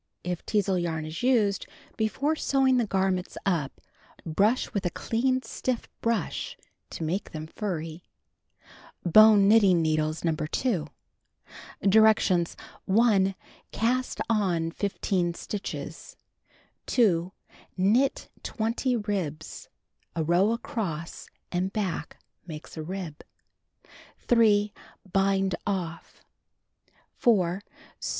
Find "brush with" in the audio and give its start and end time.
4.25-4.83